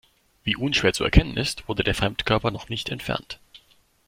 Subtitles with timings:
[0.43, 3.39] Wie unschwer zu erkennen ist, wurde der Fremdkörper noch nicht entfernt.